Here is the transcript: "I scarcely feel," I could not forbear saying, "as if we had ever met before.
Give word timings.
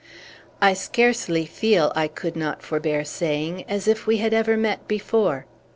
"I 0.63 0.73
scarcely 0.73 1.45
feel," 1.45 1.93
I 1.95 2.07
could 2.07 2.35
not 2.35 2.63
forbear 2.63 3.05
saying, 3.05 3.65
"as 3.69 3.87
if 3.87 4.07
we 4.07 4.17
had 4.17 4.33
ever 4.33 4.57
met 4.57 4.87
before. 4.87 5.45